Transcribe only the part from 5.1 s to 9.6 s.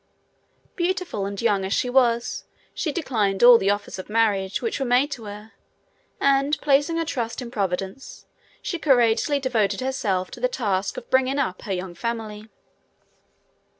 to her, and, placing her trust in Providence, she courageously